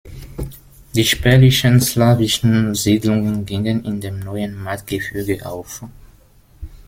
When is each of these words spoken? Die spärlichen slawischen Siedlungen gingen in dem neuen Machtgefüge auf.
Die 0.95 1.03
spärlichen 1.05 1.79
slawischen 1.79 2.73
Siedlungen 2.73 3.45
gingen 3.45 3.85
in 3.85 4.01
dem 4.01 4.19
neuen 4.19 4.55
Machtgefüge 4.59 5.45
auf. 5.45 5.83